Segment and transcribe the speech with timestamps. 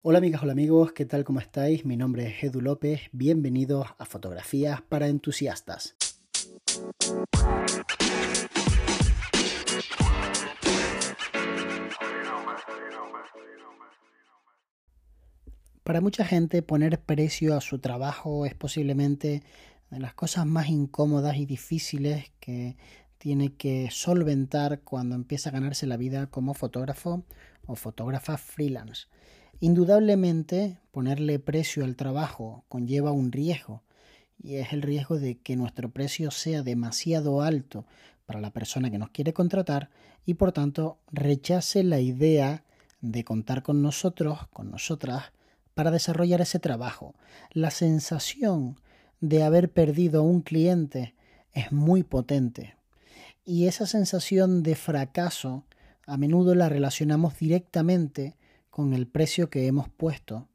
[0.00, 1.24] Hola amigas, hola amigos, ¿qué tal?
[1.24, 1.84] ¿Cómo estáis?
[1.84, 5.96] Mi nombre es Edu López, bienvenidos a Fotografías para Entusiastas.
[15.82, 19.42] Para mucha gente poner precio a su trabajo es posiblemente
[19.90, 22.76] de las cosas más incómodas y difíciles que
[23.18, 27.24] tiene que solventar cuando empieza a ganarse la vida como fotógrafo
[27.66, 29.08] o fotógrafa freelance.
[29.60, 33.82] Indudablemente ponerle precio al trabajo conlleva un riesgo
[34.40, 37.84] y es el riesgo de que nuestro precio sea demasiado alto
[38.24, 39.90] para la persona que nos quiere contratar
[40.24, 42.62] y por tanto rechace la idea
[43.00, 45.32] de contar con nosotros, con nosotras,
[45.74, 47.14] para desarrollar ese trabajo.
[47.52, 48.78] La sensación
[49.20, 51.14] de haber perdido a un cliente
[51.52, 52.76] es muy potente.
[53.44, 55.64] Y esa sensación de fracaso
[56.06, 58.36] a menudo la relacionamos directamente
[58.78, 60.46] con el precio que hemos puesto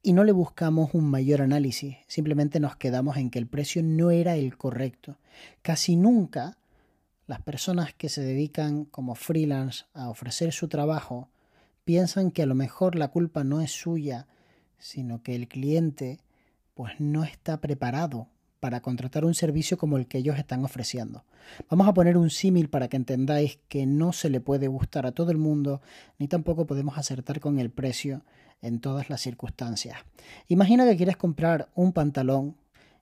[0.00, 4.12] y no le buscamos un mayor análisis, simplemente nos quedamos en que el precio no
[4.12, 5.18] era el correcto.
[5.60, 6.56] Casi nunca
[7.26, 11.28] las personas que se dedican como freelance a ofrecer su trabajo
[11.84, 14.28] piensan que a lo mejor la culpa no es suya,
[14.78, 16.20] sino que el cliente
[16.74, 18.28] pues no está preparado
[18.66, 21.22] para contratar un servicio como el que ellos están ofreciendo.
[21.70, 25.12] Vamos a poner un símil para que entendáis que no se le puede gustar a
[25.12, 25.80] todo el mundo,
[26.18, 28.22] ni tampoco podemos acertar con el precio
[28.62, 29.98] en todas las circunstancias.
[30.48, 32.56] Imagina que quieres comprar un pantalón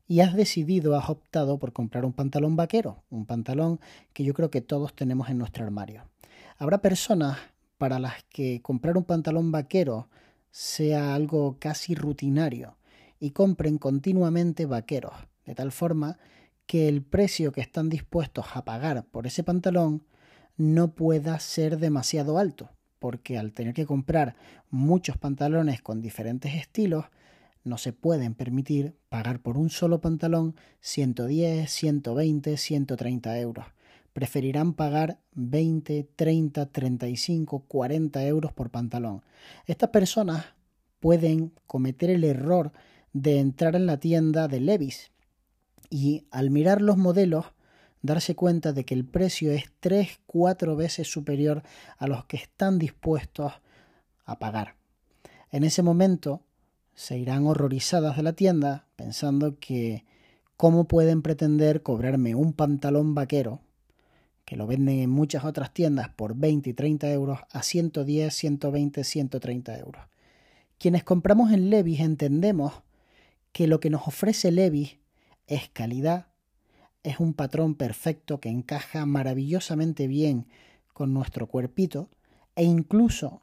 [0.06, 3.80] y has decidido, has optado por comprar un pantalón vaquero, un pantalón
[4.12, 6.02] que yo creo que todos tenemos en nuestro armario.
[6.58, 7.38] Habrá personas
[7.78, 10.08] para las que comprar un pantalón vaquero
[10.50, 12.76] sea algo casi rutinario
[13.18, 15.14] y compren continuamente vaqueros,
[15.46, 16.18] de tal forma
[16.66, 20.02] que el precio que están dispuestos a pagar por ese pantalón
[20.56, 24.36] no pueda ser demasiado alto, porque al tener que comprar
[24.70, 27.06] muchos pantalones con diferentes estilos,
[27.64, 33.66] no se pueden permitir pagar por un solo pantalón 110, 120, 130 euros
[34.14, 39.22] preferirán pagar 20, 30, 35, 40 euros por pantalón.
[39.66, 40.46] Estas personas
[41.00, 42.72] pueden cometer el error
[43.12, 45.10] de entrar en la tienda de Levis
[45.90, 47.46] y al mirar los modelos
[48.02, 51.62] darse cuenta de que el precio es 3, 4 veces superior
[51.96, 53.52] a los que están dispuestos
[54.26, 54.76] a pagar.
[55.50, 56.42] En ese momento
[56.94, 60.04] se irán horrorizadas de la tienda pensando que
[60.56, 63.60] cómo pueden pretender cobrarme un pantalón vaquero
[64.44, 69.02] que lo venden en muchas otras tiendas por 20 y 30 euros a 110, 120,
[69.02, 70.02] 130 euros.
[70.78, 72.82] Quienes compramos en Levis entendemos
[73.52, 74.98] que lo que nos ofrece Levis
[75.46, 76.28] es calidad,
[77.02, 80.46] es un patrón perfecto que encaja maravillosamente bien
[80.92, 82.08] con nuestro cuerpito
[82.56, 83.42] e incluso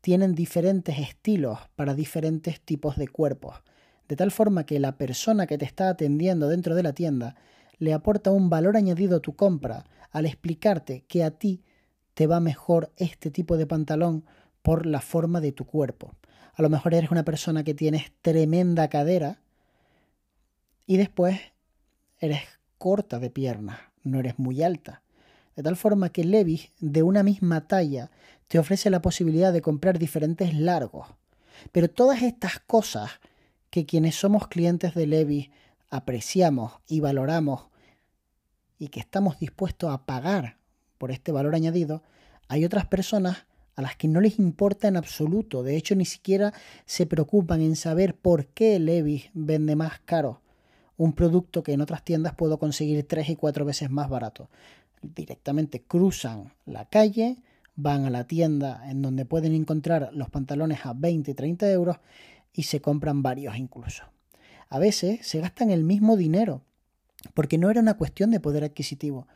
[0.00, 3.62] tienen diferentes estilos para diferentes tipos de cuerpos,
[4.08, 7.36] de tal forma que la persona que te está atendiendo dentro de la tienda
[7.78, 11.62] le aporta un valor añadido a tu compra al explicarte que a ti
[12.14, 14.24] te va mejor este tipo de pantalón
[14.62, 16.14] por la forma de tu cuerpo.
[16.54, 19.41] A lo mejor eres una persona que tienes tremenda cadera
[20.86, 21.40] y después
[22.18, 22.42] eres
[22.78, 25.02] corta de piernas, no eres muy alta.
[25.56, 28.10] De tal forma que Levis, de una misma talla,
[28.48, 31.08] te ofrece la posibilidad de comprar diferentes largos.
[31.72, 33.10] Pero todas estas cosas
[33.70, 35.50] que quienes somos clientes de Levis
[35.90, 37.68] apreciamos y valoramos
[38.78, 40.56] y que estamos dispuestos a pagar
[40.98, 42.02] por este valor añadido,
[42.48, 45.62] hay otras personas a las que no les importa en absoluto.
[45.62, 46.52] De hecho, ni siquiera
[46.84, 50.42] se preocupan en saber por qué Levis vende más caro
[50.96, 54.48] un producto que en otras tiendas puedo conseguir tres y cuatro veces más barato.
[55.02, 57.42] Directamente cruzan la calle,
[57.74, 61.96] van a la tienda en donde pueden encontrar los pantalones a 20 y 30 euros
[62.52, 64.04] y se compran varios incluso.
[64.68, 66.62] A veces se gastan el mismo dinero
[67.34, 69.26] porque no era una cuestión de poder adquisitivo,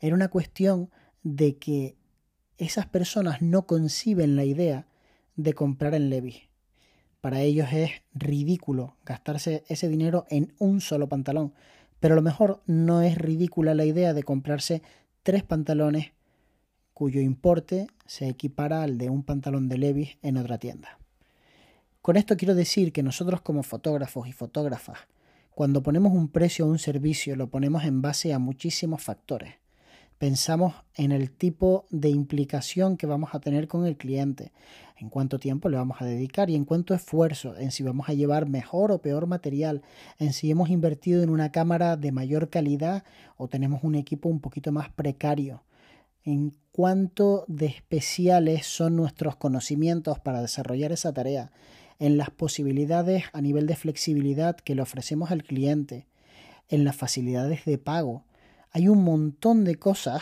[0.00, 0.90] era una cuestión
[1.22, 1.96] de que
[2.58, 4.86] esas personas no conciben la idea
[5.36, 6.48] de comprar en Levi.
[7.24, 11.54] Para ellos es ridículo gastarse ese dinero en un solo pantalón,
[11.98, 14.82] pero a lo mejor no es ridícula la idea de comprarse
[15.22, 16.12] tres pantalones
[16.92, 20.98] cuyo importe se equipara al de un pantalón de Levi's en otra tienda.
[22.02, 24.98] Con esto quiero decir que nosotros como fotógrafos y fotógrafas
[25.54, 29.54] cuando ponemos un precio a un servicio lo ponemos en base a muchísimos factores.
[30.18, 34.52] Pensamos en el tipo de implicación que vamos a tener con el cliente,
[34.96, 38.14] en cuánto tiempo le vamos a dedicar y en cuánto esfuerzo, en si vamos a
[38.14, 39.82] llevar mejor o peor material,
[40.18, 43.02] en si hemos invertido en una cámara de mayor calidad
[43.36, 45.64] o tenemos un equipo un poquito más precario,
[46.22, 51.50] en cuánto de especiales son nuestros conocimientos para desarrollar esa tarea,
[51.98, 56.06] en las posibilidades a nivel de flexibilidad que le ofrecemos al cliente,
[56.68, 58.24] en las facilidades de pago.
[58.76, 60.20] Hay un montón de cosas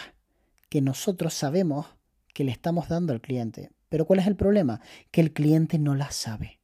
[0.69, 1.87] que nosotros sabemos
[2.35, 3.71] que le estamos dando al cliente.
[3.89, 4.83] Pero ¿cuál es el problema?
[5.11, 6.61] Que el cliente no las sabe.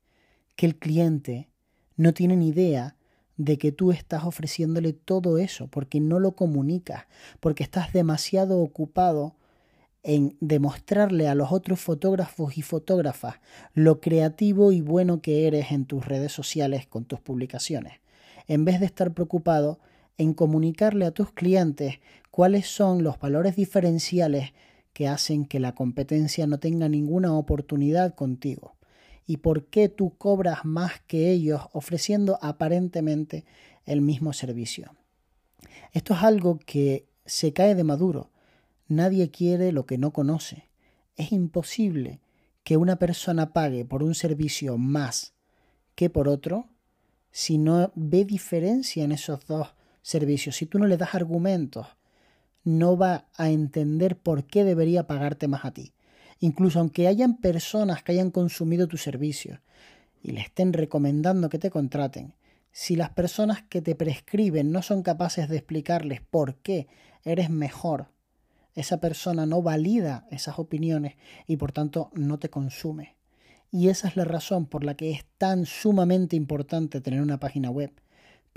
[0.54, 1.48] Que el cliente
[1.96, 2.96] no tiene ni idea
[3.38, 7.06] de que tú estás ofreciéndole todo eso, porque no lo comunicas,
[7.40, 9.36] porque estás demasiado ocupado
[10.02, 13.36] en demostrarle a los otros fotógrafos y fotógrafas
[13.72, 18.00] lo creativo y bueno que eres en tus redes sociales con tus publicaciones,
[18.46, 19.80] en vez de estar preocupado
[20.18, 22.00] en comunicarle a tus clientes
[22.30, 24.52] cuáles son los valores diferenciales
[24.92, 28.76] que hacen que la competencia no tenga ninguna oportunidad contigo
[29.26, 33.44] y por qué tú cobras más que ellos ofreciendo aparentemente
[33.84, 34.90] el mismo servicio.
[35.92, 38.30] Esto es algo que se cae de maduro.
[38.88, 40.68] Nadie quiere lo que no conoce.
[41.16, 42.20] Es imposible
[42.64, 45.34] que una persona pague por un servicio más
[45.94, 46.68] que por otro
[47.30, 51.86] si no ve diferencia en esos dos Si tú no le das argumentos,
[52.64, 55.94] no va a entender por qué debería pagarte más a ti.
[56.40, 59.60] Incluso aunque hayan personas que hayan consumido tu servicio
[60.22, 62.34] y le estén recomendando que te contraten,
[62.70, 66.86] si las personas que te prescriben no son capaces de explicarles por qué
[67.24, 68.12] eres mejor,
[68.74, 71.16] esa persona no valida esas opiniones
[71.46, 73.16] y por tanto no te consume.
[73.70, 77.70] Y esa es la razón por la que es tan sumamente importante tener una página
[77.70, 77.92] web,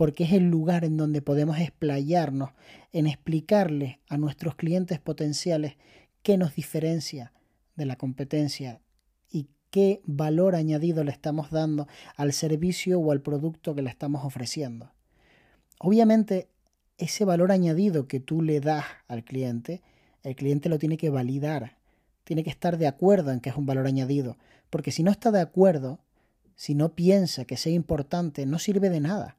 [0.01, 2.50] porque es el lugar en donde podemos explayarnos
[2.92, 5.75] en explicarles a nuestros clientes potenciales
[6.24, 7.33] qué nos diferencia
[7.75, 8.81] de la competencia
[9.30, 14.25] y qué valor añadido le estamos dando al servicio o al producto que le estamos
[14.25, 14.92] ofreciendo.
[15.77, 16.50] Obviamente,
[16.97, 19.83] ese valor añadido que tú le das al cliente,
[20.24, 21.77] el cliente lo tiene que validar,
[22.24, 24.39] tiene que estar de acuerdo en que es un valor añadido,
[24.71, 26.00] porque si no está de acuerdo,
[26.56, 29.38] si no piensa que sea importante, no sirve de nada.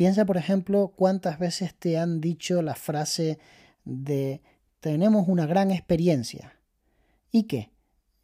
[0.00, 3.38] Piensa, por ejemplo, cuántas veces te han dicho la frase
[3.84, 4.40] de
[4.80, 6.56] tenemos una gran experiencia.
[7.30, 7.70] ¿Y qué?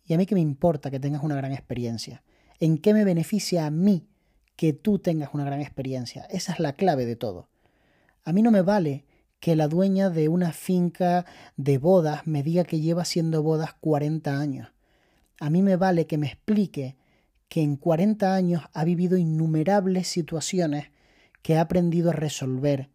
[0.07, 2.23] ¿Y a mí qué me importa que tengas una gran experiencia?
[2.61, 4.09] ¿En qué me beneficia a mí
[4.57, 6.25] que tú tengas una gran experiencia?
[6.31, 7.51] Esa es la clave de todo.
[8.25, 9.05] A mí no me vale
[9.39, 11.27] que la dueña de una finca
[11.59, 14.73] de bodas me diga que lleva haciendo bodas 40 años.
[15.41, 16.97] A mí me vale que me explique
[17.51, 20.96] que en 40 años ha vivido innumerables situaciones
[21.47, 22.89] que ha aprendido a resolver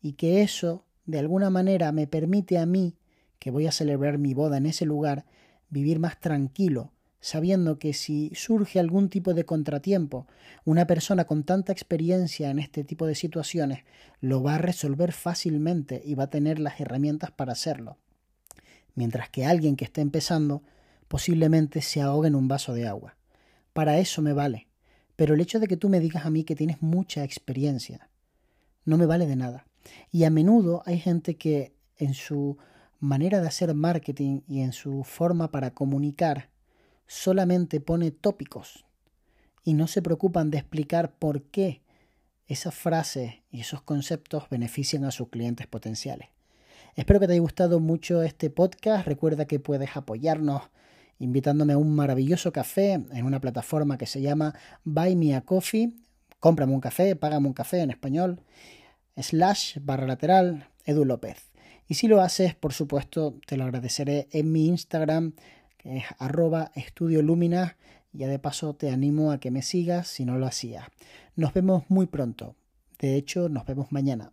[0.00, 2.94] y que eso, de alguna manera, me permite a mí,
[3.40, 5.24] que voy a celebrar mi boda en ese lugar,
[5.70, 10.28] vivir más tranquilo, sabiendo que si surge algún tipo de contratiempo,
[10.64, 13.82] una persona con tanta experiencia en este tipo de situaciones
[14.20, 17.96] lo va a resolver fácilmente y va a tener las herramientas para hacerlo.
[18.94, 20.62] Mientras que alguien que esté empezando
[21.08, 23.16] posiblemente se ahogue en un vaso de agua.
[23.72, 24.68] Para eso me vale.
[25.16, 28.10] Pero el hecho de que tú me digas a mí que tienes mucha experiencia
[28.84, 29.66] no me vale de nada.
[30.12, 32.58] Y a menudo hay gente que en su
[33.00, 36.50] manera de hacer marketing y en su forma para comunicar
[37.06, 38.84] solamente pone tópicos
[39.64, 41.82] y no se preocupan de explicar por qué
[42.46, 46.28] esas frases y esos conceptos benefician a sus clientes potenciales.
[46.94, 49.06] Espero que te haya gustado mucho este podcast.
[49.06, 50.62] Recuerda que puedes apoyarnos
[51.18, 54.54] invitándome a un maravilloso café en una plataforma que se llama
[54.84, 55.92] Buy Me a Coffee.
[56.40, 58.40] Cómprame un café, págame un café en español.
[59.16, 61.50] Slash barra lateral Edu López.
[61.88, 65.34] Y si lo haces, por supuesto, te lo agradeceré en mi Instagram,
[65.78, 67.22] que es arroba estudio.
[68.12, 70.86] Ya de paso te animo a que me sigas si no lo hacías.
[71.34, 72.56] Nos vemos muy pronto.
[72.98, 74.32] De hecho, nos vemos mañana.